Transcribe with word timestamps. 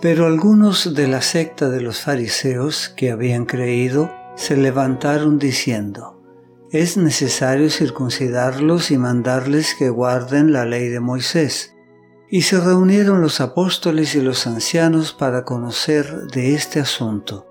Pero 0.00 0.26
algunos 0.26 0.94
de 0.94 1.08
la 1.08 1.20
secta 1.20 1.68
de 1.68 1.82
los 1.82 2.00
fariseos 2.00 2.88
que 2.88 3.10
habían 3.10 3.44
creído 3.44 4.10
se 4.34 4.56
levantaron 4.56 5.38
diciendo, 5.38 6.20
es 6.70 6.96
necesario 6.96 7.68
circuncidarlos 7.68 8.92
y 8.92 8.96
mandarles 8.96 9.74
que 9.74 9.90
guarden 9.90 10.52
la 10.52 10.64
ley 10.64 10.88
de 10.88 11.00
Moisés. 11.00 11.74
Y 12.30 12.42
se 12.42 12.60
reunieron 12.60 13.20
los 13.20 13.40
apóstoles 13.40 14.14
y 14.14 14.20
los 14.20 14.46
ancianos 14.46 15.12
para 15.12 15.44
conocer 15.44 16.28
de 16.28 16.54
este 16.54 16.78
asunto. 16.78 17.48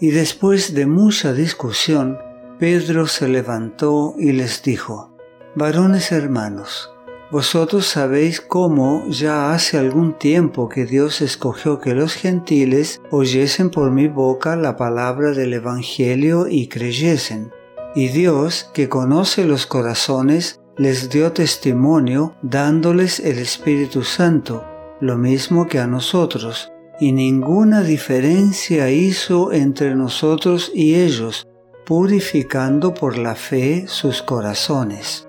Y 0.00 0.10
después 0.10 0.74
de 0.74 0.86
mucha 0.86 1.32
discusión, 1.32 2.18
Pedro 2.58 3.06
se 3.06 3.28
levantó 3.28 4.14
y 4.18 4.32
les 4.32 4.62
dijo, 4.62 5.16
Varones 5.54 6.10
hermanos, 6.10 6.90
vosotros 7.30 7.86
sabéis 7.86 8.40
cómo 8.40 9.04
ya 9.08 9.52
hace 9.52 9.78
algún 9.78 10.16
tiempo 10.16 10.68
que 10.68 10.86
Dios 10.86 11.20
escogió 11.20 11.80
que 11.80 11.94
los 11.94 12.14
gentiles 12.14 13.00
oyesen 13.10 13.70
por 13.70 13.90
mi 13.90 14.06
boca 14.06 14.54
la 14.54 14.76
palabra 14.76 15.32
del 15.32 15.52
Evangelio 15.54 16.46
y 16.48 16.68
creyesen. 16.68 17.52
Y 17.96 18.08
Dios, 18.08 18.70
que 18.74 18.88
conoce 18.88 19.44
los 19.44 19.66
corazones, 19.66 20.60
les 20.76 21.08
dio 21.08 21.32
testimonio 21.32 22.34
dándoles 22.42 23.18
el 23.20 23.38
Espíritu 23.38 24.04
Santo, 24.04 24.64
lo 25.00 25.16
mismo 25.16 25.66
que 25.66 25.78
a 25.78 25.86
nosotros, 25.86 26.70
y 27.00 27.12
ninguna 27.12 27.82
diferencia 27.82 28.90
hizo 28.90 29.52
entre 29.52 29.94
nosotros 29.94 30.70
y 30.74 30.94
ellos, 30.96 31.48
purificando 31.86 32.94
por 32.94 33.18
la 33.18 33.34
fe 33.34 33.84
sus 33.86 34.22
corazones. 34.22 35.26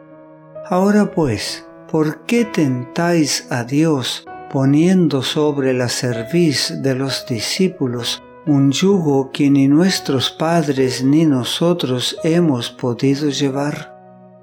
Ahora 0.70 1.12
pues, 1.12 1.67
¿por 1.92 2.26
qué 2.26 2.46
tentáis 2.46 3.48
a 3.50 3.64
Dios 3.64 4.26
poniendo 4.52 5.22
sobre 5.24 5.74
la 5.74 5.90
cerviz 5.90 6.74
de 6.82 6.96
los 6.96 7.26
discípulos 7.28 8.24
un 8.46 8.72
yugo 8.72 9.32
que 9.32 9.50
ni 9.50 9.68
nuestros 9.68 10.32
padres 10.32 11.04
ni 11.04 11.26
nosotros 11.26 12.18
hemos 12.24 12.70
podido 12.70 13.30
llevar? 13.30 13.96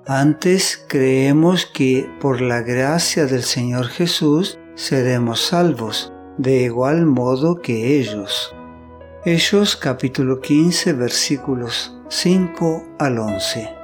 Antes 0.06 0.84
creemos 0.88 1.64
que 1.66 2.10
por 2.20 2.40
la 2.42 2.60
gracia 2.60 3.26
del 3.26 3.42
Señor 3.42 3.86
Jesús 3.88 4.58
seremos 4.74 5.40
salvos, 5.40 6.12
de 6.36 6.64
igual 6.64 7.06
modo 7.06 7.62
que 7.62 7.98
ellos. 7.98 8.54
Ellos 9.24 9.76
capítulo 9.76 10.40
15 10.40 10.92
versículos 10.92 11.98
5 12.08 12.96
al 12.98 13.18
11. 13.18 13.83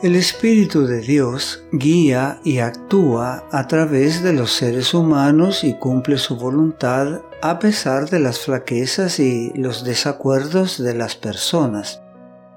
El 0.00 0.14
Espíritu 0.14 0.86
de 0.86 1.00
Dios 1.00 1.64
guía 1.72 2.38
y 2.44 2.58
actúa 2.58 3.42
a 3.50 3.66
través 3.66 4.22
de 4.22 4.32
los 4.32 4.52
seres 4.52 4.94
humanos 4.94 5.64
y 5.64 5.74
cumple 5.74 6.18
su 6.18 6.36
voluntad 6.36 7.22
a 7.42 7.58
pesar 7.58 8.08
de 8.08 8.20
las 8.20 8.38
flaquezas 8.38 9.18
y 9.18 9.52
los 9.56 9.82
desacuerdos 9.82 10.80
de 10.80 10.94
las 10.94 11.16
personas. 11.16 12.00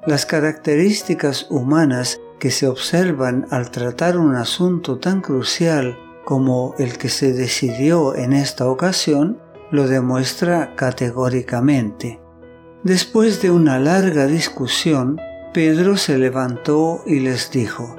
Las 0.05 0.27
características 0.27 1.47
humanas 1.49 2.19
que 2.39 2.51
se 2.51 2.67
observan 2.67 3.47
al 3.49 3.71
tratar 3.71 4.19
un 4.19 4.35
asunto 4.35 4.99
tan 4.99 5.21
crucial 5.21 5.97
como 6.23 6.75
el 6.77 6.99
que 6.99 7.09
se 7.09 7.33
decidió 7.33 8.15
en 8.15 8.33
esta 8.33 8.67
ocasión 8.67 9.39
lo 9.71 9.87
demuestra 9.87 10.75
categóricamente. 10.75 12.19
Después 12.83 13.41
de 13.41 13.49
una 13.49 13.79
larga 13.79 14.27
discusión, 14.27 15.19
Pedro 15.53 15.97
se 15.97 16.17
levantó 16.17 17.03
y 17.05 17.19
les 17.19 17.51
dijo, 17.51 17.97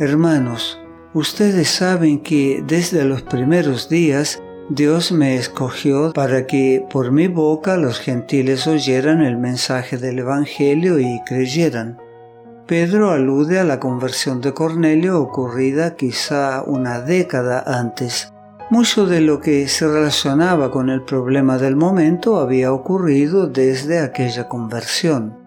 Hermanos, 0.00 0.80
ustedes 1.14 1.68
saben 1.68 2.18
que 2.18 2.60
desde 2.66 3.04
los 3.04 3.22
primeros 3.22 3.88
días 3.88 4.42
Dios 4.68 5.12
me 5.12 5.36
escogió 5.36 6.12
para 6.12 6.48
que 6.48 6.84
por 6.90 7.12
mi 7.12 7.28
boca 7.28 7.76
los 7.76 8.00
gentiles 8.00 8.66
oyeran 8.66 9.22
el 9.22 9.38
mensaje 9.38 9.96
del 9.96 10.18
Evangelio 10.18 10.98
y 10.98 11.20
creyeran. 11.24 11.98
Pedro 12.66 13.12
alude 13.12 13.60
a 13.60 13.64
la 13.64 13.78
conversión 13.78 14.40
de 14.40 14.52
Cornelio 14.52 15.20
ocurrida 15.20 15.94
quizá 15.94 16.64
una 16.66 17.00
década 17.00 17.62
antes. 17.64 18.32
Mucho 18.70 19.06
de 19.06 19.20
lo 19.20 19.40
que 19.40 19.68
se 19.68 19.86
relacionaba 19.86 20.72
con 20.72 20.90
el 20.90 21.02
problema 21.02 21.58
del 21.58 21.76
momento 21.76 22.40
había 22.40 22.72
ocurrido 22.72 23.46
desde 23.46 24.00
aquella 24.00 24.48
conversión 24.48 25.37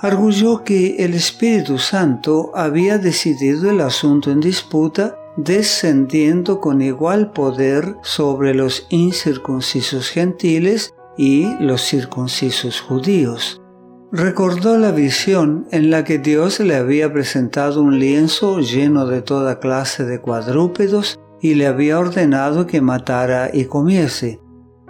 arguyó 0.00 0.64
que 0.64 0.96
el 1.04 1.14
Espíritu 1.14 1.78
Santo 1.78 2.52
había 2.54 2.98
decidido 2.98 3.70
el 3.70 3.80
asunto 3.80 4.30
en 4.30 4.40
disputa 4.40 5.16
descendiendo 5.36 6.60
con 6.60 6.82
igual 6.82 7.30
poder 7.30 7.96
sobre 8.02 8.54
los 8.54 8.86
incircuncisos 8.90 10.10
gentiles 10.10 10.94
y 11.16 11.46
los 11.60 11.82
circuncisos 11.82 12.80
judíos. 12.80 13.60
Recordó 14.10 14.78
la 14.78 14.90
visión 14.90 15.66
en 15.70 15.90
la 15.90 16.02
que 16.02 16.18
Dios 16.18 16.60
le 16.60 16.74
había 16.74 17.12
presentado 17.12 17.82
un 17.82 17.98
lienzo 17.98 18.58
lleno 18.60 19.06
de 19.06 19.22
toda 19.22 19.60
clase 19.60 20.04
de 20.04 20.20
cuadrúpedos 20.20 21.20
y 21.40 21.54
le 21.54 21.66
había 21.66 21.98
ordenado 21.98 22.66
que 22.66 22.80
matara 22.80 23.50
y 23.52 23.66
comiese. 23.66 24.40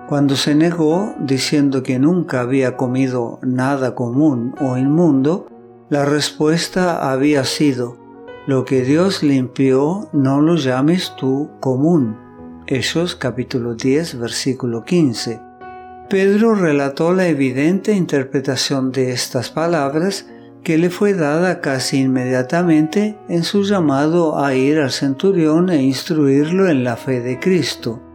Cuando 0.08 0.36
se 0.36 0.54
negó, 0.54 1.14
diciendo 1.20 1.82
que 1.82 1.98
nunca 1.98 2.40
había 2.40 2.78
comido 2.78 3.40
nada 3.42 3.94
común 3.94 4.54
o 4.58 4.78
inmundo, 4.78 5.48
la 5.90 6.06
respuesta 6.06 7.12
había 7.12 7.44
sido, 7.44 7.98
lo 8.46 8.64
que 8.64 8.84
Dios 8.84 9.22
limpió 9.22 10.08
no 10.14 10.40
lo 10.40 10.56
llames 10.56 11.12
tú 11.18 11.50
común. 11.60 12.16
Hechos 12.66 13.16
capítulo 13.16 13.74
10 13.74 14.18
versículo 14.18 14.82
15. 14.82 15.42
Pedro 16.08 16.54
relató 16.54 17.12
la 17.12 17.28
evidente 17.28 17.92
interpretación 17.92 18.92
de 18.92 19.10
estas 19.10 19.50
palabras 19.50 20.26
que 20.64 20.78
le 20.78 20.88
fue 20.88 21.12
dada 21.12 21.60
casi 21.60 21.98
inmediatamente 21.98 23.18
en 23.28 23.44
su 23.44 23.62
llamado 23.62 24.42
a 24.42 24.54
ir 24.54 24.78
al 24.78 24.90
centurión 24.90 25.68
e 25.68 25.82
instruirlo 25.82 26.70
en 26.70 26.82
la 26.82 26.96
fe 26.96 27.20
de 27.20 27.38
Cristo. 27.38 28.07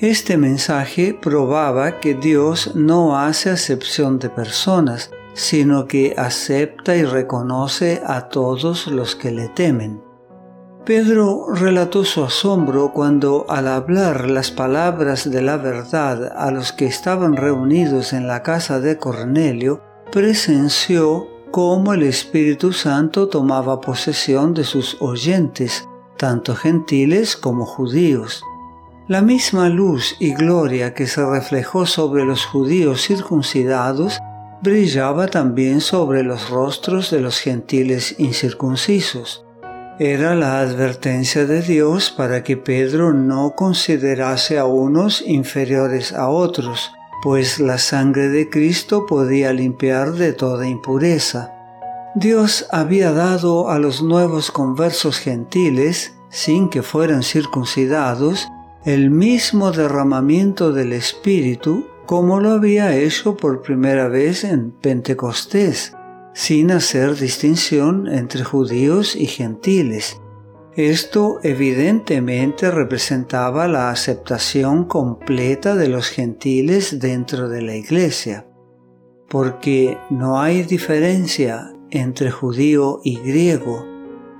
Este 0.00 0.36
mensaje 0.36 1.12
probaba 1.12 1.98
que 1.98 2.14
Dios 2.14 2.76
no 2.76 3.18
hace 3.18 3.50
acepción 3.50 4.20
de 4.20 4.30
personas, 4.30 5.10
sino 5.34 5.88
que 5.88 6.14
acepta 6.16 6.94
y 6.94 7.02
reconoce 7.02 8.00
a 8.06 8.28
todos 8.28 8.86
los 8.86 9.16
que 9.16 9.32
le 9.32 9.48
temen. 9.48 10.00
Pedro 10.84 11.52
relató 11.52 12.04
su 12.04 12.22
asombro 12.22 12.92
cuando 12.92 13.44
al 13.48 13.66
hablar 13.66 14.30
las 14.30 14.52
palabras 14.52 15.28
de 15.28 15.42
la 15.42 15.56
verdad 15.56 16.32
a 16.36 16.52
los 16.52 16.72
que 16.72 16.86
estaban 16.86 17.36
reunidos 17.36 18.12
en 18.12 18.28
la 18.28 18.44
casa 18.44 18.78
de 18.78 18.98
Cornelio, 18.98 19.82
presenció 20.12 21.26
cómo 21.50 21.92
el 21.92 22.04
Espíritu 22.04 22.72
Santo 22.72 23.26
tomaba 23.26 23.80
posesión 23.80 24.54
de 24.54 24.62
sus 24.62 24.96
oyentes, 25.00 25.88
tanto 26.16 26.54
gentiles 26.54 27.36
como 27.36 27.66
judíos. 27.66 28.44
La 29.08 29.22
misma 29.22 29.70
luz 29.70 30.16
y 30.18 30.34
gloria 30.34 30.92
que 30.92 31.06
se 31.06 31.24
reflejó 31.24 31.86
sobre 31.86 32.26
los 32.26 32.44
judíos 32.44 33.06
circuncidados 33.06 34.18
brillaba 34.60 35.28
también 35.28 35.80
sobre 35.80 36.22
los 36.22 36.50
rostros 36.50 37.10
de 37.10 37.22
los 37.22 37.40
gentiles 37.40 38.16
incircuncisos. 38.18 39.46
Era 39.98 40.34
la 40.34 40.60
advertencia 40.60 41.46
de 41.46 41.62
Dios 41.62 42.10
para 42.10 42.44
que 42.44 42.58
Pedro 42.58 43.14
no 43.14 43.54
considerase 43.56 44.58
a 44.58 44.66
unos 44.66 45.22
inferiores 45.26 46.12
a 46.12 46.28
otros, 46.28 46.92
pues 47.22 47.60
la 47.60 47.78
sangre 47.78 48.28
de 48.28 48.50
Cristo 48.50 49.06
podía 49.06 49.54
limpiar 49.54 50.12
de 50.12 50.34
toda 50.34 50.68
impureza. 50.68 51.54
Dios 52.14 52.66
había 52.70 53.12
dado 53.12 53.70
a 53.70 53.78
los 53.78 54.02
nuevos 54.02 54.50
conversos 54.50 55.18
gentiles, 55.18 56.12
sin 56.28 56.68
que 56.68 56.82
fueran 56.82 57.22
circuncidados, 57.22 58.46
el 58.88 59.10
mismo 59.10 59.70
derramamiento 59.70 60.72
del 60.72 60.94
Espíritu 60.94 61.84
como 62.06 62.40
lo 62.40 62.52
había 62.52 62.96
hecho 62.96 63.36
por 63.36 63.60
primera 63.60 64.08
vez 64.08 64.44
en 64.44 64.70
Pentecostés, 64.70 65.92
sin 66.32 66.70
hacer 66.70 67.14
distinción 67.14 68.08
entre 68.08 68.44
judíos 68.44 69.14
y 69.14 69.26
gentiles. 69.26 70.18
Esto 70.74 71.38
evidentemente 71.42 72.70
representaba 72.70 73.68
la 73.68 73.90
aceptación 73.90 74.86
completa 74.86 75.76
de 75.76 75.88
los 75.88 76.08
gentiles 76.08 76.98
dentro 76.98 77.50
de 77.50 77.60
la 77.60 77.76
iglesia, 77.76 78.46
porque 79.28 79.98
no 80.08 80.40
hay 80.40 80.62
diferencia 80.62 81.74
entre 81.90 82.30
judío 82.30 83.02
y 83.04 83.18
griego, 83.18 83.84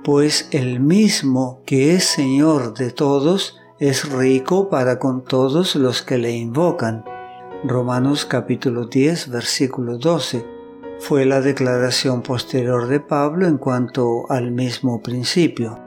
pues 0.03 0.47
el 0.49 0.79
mismo 0.79 1.61
que 1.67 1.93
es 1.93 2.05
Señor 2.05 2.73
de 2.73 2.89
todos 2.89 3.58
es 3.79 4.11
rico 4.11 4.69
para 4.69 4.99
con 4.99 5.23
todos 5.23 5.75
los 5.77 6.01
que 6.01 6.17
le 6.17 6.31
invocan. 6.31 7.05
Romanos 7.63 8.25
capítulo 8.25 8.87
10 8.87 9.29
versículo 9.29 9.97
12. 9.97 10.45
fue 10.99 11.25
la 11.25 11.39
declaración 11.39 12.21
posterior 12.21 12.87
de 12.87 12.99
Pablo 12.99 13.47
en 13.47 13.57
cuanto 13.57 14.29
al 14.29 14.51
mismo 14.51 15.01
principio. 15.01 15.79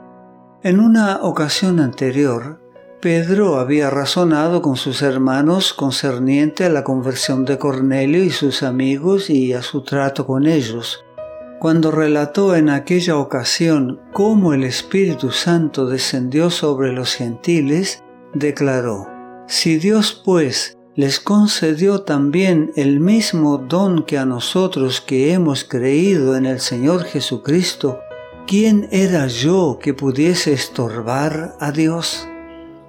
En 0.63 0.79
una 0.79 1.19
ocasión 1.21 1.79
anterior, 1.79 2.59
Pedro 2.99 3.59
había 3.59 3.91
razonado 3.91 4.63
con 4.63 4.75
sus 4.75 5.03
hermanos 5.03 5.73
concerniente 5.73 6.65
a 6.65 6.69
la 6.69 6.83
conversión 6.83 7.45
de 7.45 7.59
Cornelio 7.59 8.23
y 8.23 8.31
sus 8.31 8.63
amigos 8.63 9.29
y 9.29 9.53
a 9.53 9.61
su 9.61 9.83
trato 9.83 10.25
con 10.25 10.47
ellos. 10.47 11.05
Cuando 11.63 11.91
relató 11.91 12.57
en 12.57 12.67
aquella 12.67 13.15
ocasión 13.15 14.01
cómo 14.11 14.53
el 14.53 14.65
Espíritu 14.65 15.31
Santo 15.31 15.85
descendió 15.85 16.49
sobre 16.49 16.91
los 16.91 17.15
gentiles, 17.15 18.03
declaró, 18.33 19.07
Si 19.47 19.77
Dios 19.77 20.21
pues 20.25 20.77
les 20.95 21.21
concedió 21.21 22.01
también 22.01 22.73
el 22.75 22.99
mismo 22.99 23.59
don 23.59 24.03
que 24.03 24.17
a 24.17 24.25
nosotros 24.25 24.99
que 24.99 25.31
hemos 25.31 25.63
creído 25.63 26.35
en 26.35 26.47
el 26.47 26.59
Señor 26.59 27.05
Jesucristo, 27.05 28.01
¿quién 28.45 28.89
era 28.91 29.27
yo 29.27 29.79
que 29.81 29.93
pudiese 29.93 30.51
estorbar 30.51 31.55
a 31.61 31.71
Dios? 31.71 32.27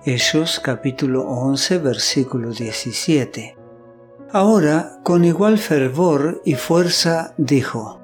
Hechos 0.04 0.58
capítulo 0.58 1.22
11 1.28 1.78
versículo 1.78 2.50
17. 2.50 3.56
Ahora, 4.32 4.98
con 5.04 5.24
igual 5.24 5.58
fervor 5.58 6.42
y 6.44 6.56
fuerza, 6.56 7.34
dijo, 7.38 8.00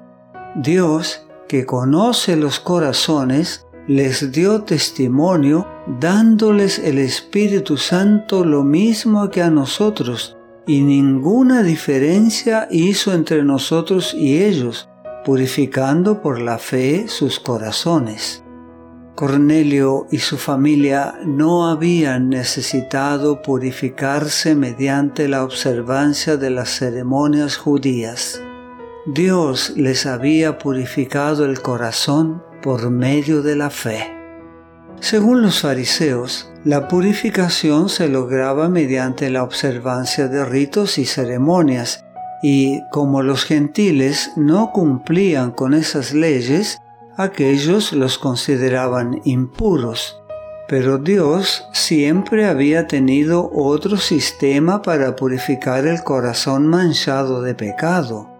Dios, 0.55 1.25
que 1.47 1.65
conoce 1.65 2.35
los 2.35 2.59
corazones, 2.59 3.65
les 3.87 4.31
dio 4.31 4.63
testimonio 4.63 5.65
dándoles 5.99 6.77
el 6.79 6.97
Espíritu 6.97 7.77
Santo 7.77 8.43
lo 8.43 8.63
mismo 8.63 9.29
que 9.29 9.41
a 9.41 9.49
nosotros, 9.49 10.37
y 10.67 10.81
ninguna 10.81 11.63
diferencia 11.63 12.67
hizo 12.69 13.13
entre 13.13 13.43
nosotros 13.43 14.13
y 14.13 14.43
ellos, 14.43 14.89
purificando 15.23 16.21
por 16.21 16.41
la 16.41 16.57
fe 16.57 17.07
sus 17.07 17.39
corazones. 17.39 18.43
Cornelio 19.15 20.07
y 20.11 20.19
su 20.19 20.37
familia 20.37 21.15
no 21.25 21.67
habían 21.67 22.29
necesitado 22.29 23.41
purificarse 23.41 24.55
mediante 24.55 25.27
la 25.27 25.43
observancia 25.43 26.37
de 26.37 26.49
las 26.49 26.69
ceremonias 26.69 27.55
judías. 27.55 28.41
Dios 29.07 29.73
les 29.77 30.05
había 30.05 30.59
purificado 30.59 31.45
el 31.45 31.59
corazón 31.63 32.43
por 32.61 32.91
medio 32.91 33.41
de 33.41 33.55
la 33.55 33.71
fe. 33.71 34.15
Según 34.99 35.41
los 35.41 35.61
fariseos, 35.61 36.51
la 36.65 36.87
purificación 36.87 37.89
se 37.89 38.07
lograba 38.07 38.69
mediante 38.69 39.31
la 39.31 39.41
observancia 39.41 40.27
de 40.27 40.45
ritos 40.45 40.99
y 40.99 41.05
ceremonias, 41.05 42.05
y 42.43 42.79
como 42.91 43.23
los 43.23 43.43
gentiles 43.43 44.33
no 44.35 44.71
cumplían 44.71 45.49
con 45.49 45.73
esas 45.73 46.13
leyes, 46.13 46.77
aquellos 47.17 47.93
los 47.93 48.19
consideraban 48.19 49.19
impuros. 49.23 50.21
Pero 50.67 50.99
Dios 50.99 51.65
siempre 51.73 52.45
había 52.45 52.85
tenido 52.85 53.49
otro 53.51 53.97
sistema 53.97 54.83
para 54.83 55.15
purificar 55.15 55.87
el 55.87 56.03
corazón 56.03 56.67
manchado 56.67 57.41
de 57.41 57.55
pecado, 57.55 58.30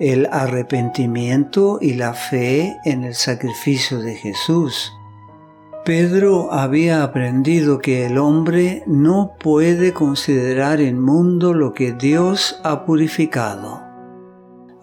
el 0.00 0.26
arrepentimiento 0.30 1.78
y 1.80 1.94
la 1.94 2.14
fe 2.14 2.76
en 2.84 3.04
el 3.04 3.14
sacrificio 3.14 4.00
de 4.00 4.14
Jesús. 4.14 4.92
Pedro 5.84 6.50
había 6.52 7.02
aprendido 7.02 7.78
que 7.78 8.06
el 8.06 8.16
hombre 8.16 8.82
no 8.86 9.34
puede 9.38 9.92
considerar 9.92 10.80
inmundo 10.80 11.52
lo 11.52 11.74
que 11.74 11.92
Dios 11.92 12.58
ha 12.64 12.86
purificado. 12.86 13.82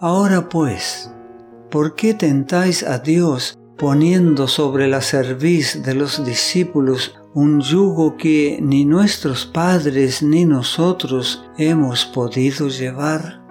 Ahora 0.00 0.48
pues, 0.48 1.12
¿por 1.70 1.96
qué 1.96 2.14
tentáis 2.14 2.84
a 2.84 3.00
Dios 3.00 3.58
poniendo 3.76 4.46
sobre 4.46 4.86
la 4.86 5.00
cerviz 5.00 5.82
de 5.82 5.94
los 5.94 6.24
discípulos 6.24 7.16
un 7.34 7.60
yugo 7.60 8.16
que 8.16 8.60
ni 8.62 8.84
nuestros 8.84 9.44
padres 9.44 10.22
ni 10.22 10.44
nosotros 10.44 11.44
hemos 11.58 12.06
podido 12.06 12.68
llevar? 12.68 13.41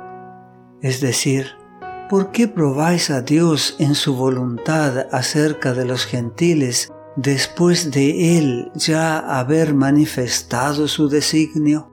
Es 0.81 0.99
decir, 0.99 1.57
¿por 2.09 2.31
qué 2.31 2.47
probáis 2.47 3.11
a 3.11 3.21
Dios 3.21 3.75
en 3.77 3.93
su 3.93 4.15
voluntad 4.15 5.07
acerca 5.11 5.73
de 5.73 5.85
los 5.85 6.05
gentiles 6.05 6.91
después 7.15 7.91
de 7.91 8.37
Él 8.39 8.71
ya 8.73 9.19
haber 9.19 9.75
manifestado 9.75 10.87
su 10.87 11.07
designio? 11.07 11.91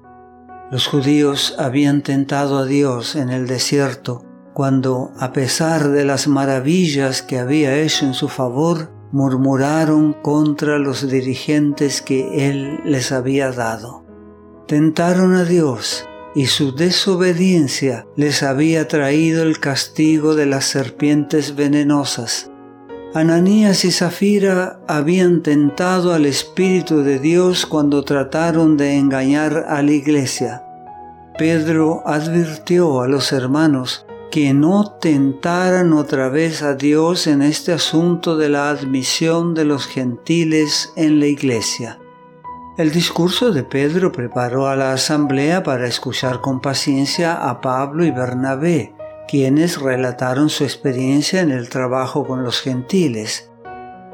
Los 0.70 0.87
judíos 0.87 1.55
habían 1.58 2.02
tentado 2.02 2.58
a 2.58 2.64
Dios 2.64 3.14
en 3.14 3.29
el 3.29 3.46
desierto 3.46 4.25
cuando, 4.55 5.12
a 5.19 5.32
pesar 5.32 5.91
de 5.91 6.05
las 6.05 6.26
maravillas 6.26 7.23
que 7.23 7.38
había 7.38 7.76
hecho 7.76 8.06
en 8.06 8.14
su 8.14 8.29
favor, 8.29 8.91
murmuraron 9.12 10.14
contra 10.14 10.79
los 10.79 11.08
dirigentes 11.08 12.02
que 12.02 12.49
él 12.49 12.81
les 12.84 13.12
había 13.12 13.52
dado. 13.52 14.05
Tentaron 14.67 15.34
a 15.34 15.44
Dios 15.44 16.06
y 16.38 16.46
su 16.46 16.73
desobediencia 16.73 18.06
les 18.14 18.44
había 18.44 18.87
traído 18.87 19.43
el 19.43 19.58
castigo 19.58 20.37
de 20.37 20.46
las 20.46 20.67
serpientes 20.67 21.56
venenosas. 21.56 22.49
Ananías 23.12 23.85
y 23.85 23.90
Zafira 23.90 24.79
habían 24.87 25.43
tentado 25.43 26.14
al 26.14 26.26
Espíritu 26.26 27.02
de 27.02 27.19
Dios 27.19 27.67
cuando 27.67 28.05
trataron 28.05 28.76
de 28.76 28.94
engañar 28.94 29.67
a 29.69 29.82
la 29.82 29.90
iglesia. 29.90 30.62
Pedro 31.37 32.05
advirtió 32.06 33.00
a 33.00 33.08
los 33.08 33.32
hermanos 33.32 34.06
que 34.31 34.55
no 34.55 34.93
tentaran 35.00 35.93
otra 35.93 36.29
vez 36.29 36.62
a 36.62 36.76
Dios 36.76 37.26
en 37.26 37.43
este 37.43 37.73
asunto 37.73 38.37
de 38.37 38.49
la 38.49 38.70
admisión 38.70 39.55
de 39.55 39.64
los 39.64 39.88
gentiles 39.88 40.93
en 40.94 41.19
la 41.19 41.26
iglesia. 41.26 41.99
El 42.79 42.93
discurso 42.93 43.51
de 43.51 43.65
Pedro 43.65 44.13
preparó 44.13 44.69
a 44.69 44.77
la 44.77 44.93
asamblea 44.93 45.65
para 45.65 45.89
escuchar 45.89 46.41
con 46.41 46.61
paciencia 46.61 47.35
a 47.35 47.61
Pablo 47.61 48.05
y 48.05 48.13
Bernabé, 48.13 48.95
quienes 49.27 49.81
relataron 49.81 50.49
su 50.49 50.63
experiencia 50.63 51.41
en 51.41 51.51
el 51.51 51.71
trabajo 51.71 52.25
con 52.25 52.45
los 52.45 52.61
gentiles. 52.61 53.51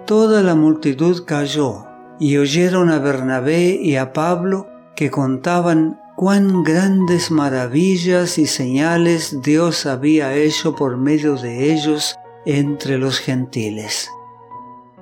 Toda 0.06 0.42
la 0.42 0.54
multitud 0.54 1.26
cayó 1.26 1.84
y 2.18 2.38
oyeron 2.38 2.88
a 2.88 2.98
Bernabé 3.00 3.78
y 3.78 3.96
a 3.96 4.14
Pablo 4.14 4.66
que 4.96 5.10
contaban 5.10 6.00
cuán 6.16 6.62
grandes 6.62 7.30
maravillas 7.30 8.38
y 8.38 8.46
señales 8.46 9.42
Dios 9.42 9.84
había 9.84 10.32
hecho 10.32 10.74
por 10.74 10.96
medio 10.96 11.36
de 11.36 11.70
ellos 11.70 12.16
entre 12.46 12.96
los 12.96 13.18
gentiles. 13.18 14.08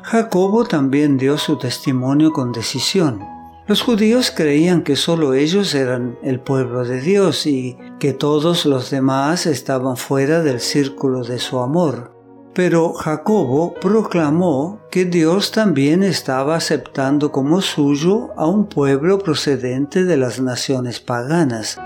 Jacobo 0.03 0.65
también 0.65 1.17
dio 1.17 1.39
su 1.39 1.59
testimonio 1.59 2.33
con 2.33 2.51
decisión. 2.51 3.32
Los 3.69 3.81
judíos 3.81 4.33
creían 4.35 4.83
que 4.83 4.97
solo 4.97 5.35
ellos 5.35 5.73
eran 5.77 6.19
el 6.25 6.41
pueblo 6.41 6.85
de 6.85 7.01
Dios 7.01 7.47
y 7.47 7.79
que 8.01 8.13
todos 8.13 8.67
los 8.67 8.91
demás 8.91 9.47
estaban 9.47 9.97
fuera 9.97 10.43
del 10.43 10.59
círculo 10.59 11.23
de 11.23 11.39
su 11.39 11.61
amor. 11.61 12.11
Pero 12.55 12.93
Jacobo 12.93 13.75
proclamó 13.75 14.81
que 14.91 15.05
Dios 15.05 15.53
también 15.53 16.03
estaba 16.03 16.57
aceptando 16.57 17.31
como 17.31 17.61
suyo 17.61 18.31
a 18.37 18.47
un 18.47 18.67
pueblo 18.67 19.21
procedente 19.21 20.05
de 20.05 20.17
las 20.17 20.41
naciones 20.41 20.99
paganas. 20.99 21.79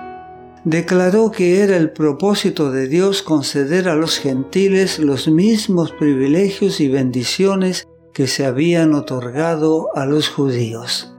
Declaró 0.64 1.30
que 1.30 1.60
era 1.60 1.76
el 1.76 1.92
propósito 1.92 2.72
de 2.72 2.88
Dios 2.88 3.22
conceder 3.22 3.88
a 3.88 3.94
los 3.94 4.18
gentiles 4.18 4.98
los 4.98 5.28
mismos 5.28 5.92
privilegios 5.92 6.80
y 6.80 6.88
bendiciones 6.88 7.86
que 8.14 8.26
se 8.26 8.46
habían 8.46 8.94
otorgado 8.94 9.94
a 9.94 10.06
los 10.06 10.30
judíos. 10.30 11.15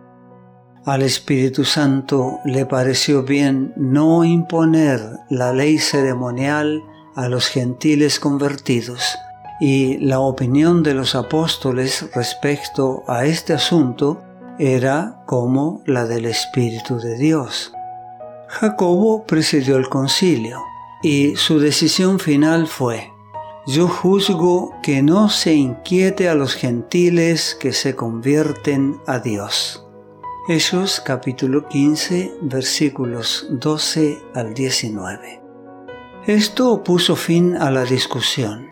Al 0.87 1.01
Espíritu 1.01 1.65
Santo 1.65 2.39
le 2.45 2.65
pareció 2.65 3.23
bien 3.23 3.73
no 3.75 4.23
imponer 4.23 5.01
la 5.29 5.51
ley 5.51 5.79
ceremonial 5.79 6.81
a 7.13 7.27
los 7.27 7.47
gentiles 7.47 8.21
convertidos 8.21 9.03
y 9.59 9.97
la 9.97 10.21
opinión 10.21 10.83
de 10.83 10.93
los 10.93 11.13
apóstoles 11.13 12.09
respecto 12.15 13.03
a 13.05 13.25
este 13.25 13.51
asunto 13.51 14.23
era 14.59 15.23
como 15.25 15.83
la 15.85 16.05
del 16.05 16.23
Espíritu 16.23 16.99
de 16.99 17.17
Dios. 17.17 17.73
Jacobo 18.47 19.25
presidió 19.25 19.75
el 19.75 19.89
concilio 19.89 20.63
y 21.03 21.35
su 21.35 21.59
decisión 21.59 22.17
final 22.17 22.65
fue, 22.65 23.11
yo 23.67 23.89
juzgo 23.89 24.73
que 24.81 25.03
no 25.03 25.27
se 25.27 25.53
inquiete 25.53 26.29
a 26.29 26.35
los 26.35 26.55
gentiles 26.55 27.57
que 27.59 27.73
se 27.73 27.93
convierten 27.93 29.01
a 29.05 29.19
Dios. 29.19 29.83
Hechos 30.47 31.01
capítulo 31.01 31.67
15 31.67 32.35
versículos 32.41 33.47
12 33.49 34.17
al 34.33 34.53
19. 34.53 35.41
Esto 36.25 36.83
puso 36.83 37.15
fin 37.15 37.55
a 37.57 37.69
la 37.69 37.83
discusión 37.83 38.67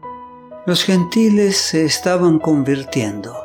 los 0.66 0.84
gentiles 0.84 1.58
se 1.58 1.86
estaban 1.86 2.40
convirtiendo. 2.40 3.36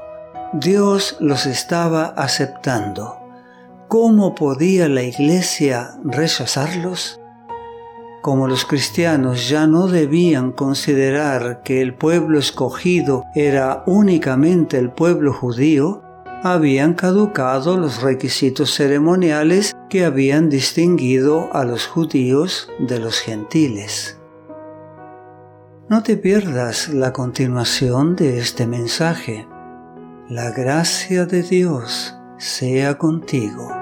Dios 0.55 1.19
los 1.21 1.45
estaba 1.45 2.07
aceptando. 2.07 3.19
¿Cómo 3.89 4.35
podía 4.35 4.89
la 4.89 5.03
iglesia 5.03 5.99
rechazarlos? 6.03 7.21
como 8.23 8.47
los 8.47 8.67
cristianos 8.67 9.49
ya 9.49 9.67
no 9.67 9.87
debían 9.87 10.53
considerar 10.53 11.63
que 11.63 11.81
el 11.81 11.95
pueblo 11.95 12.39
escogido 12.39 13.25
era 13.35 13.83
únicamente 13.87 14.77
el 14.77 14.91
pueblo 14.91 15.33
judío, 15.33 16.03
habían 16.43 16.95
caducado 16.95 17.77
los 17.77 18.03
requisitos 18.03 18.75
ceremoniales 18.75 19.75
que 19.89 20.05
habían 20.05 20.49
distinguido 20.49 21.51
a 21.53 21.65
los 21.65 21.87
judíos 21.87 22.71
de 22.79 22.99
los 22.99 23.21
gentiles. 23.21 24.19
No 25.89 26.03
te 26.03 26.17
pierdas 26.17 26.89
la 26.89 27.13
continuación 27.13 28.17
de 28.17 28.39
este 28.39 28.67
mensaje. 28.67 29.47
La 30.29 30.51
gracia 30.53 31.27
de 31.27 31.43
Dios 31.43 32.15
sea 32.39 32.97
contigo. 32.97 33.80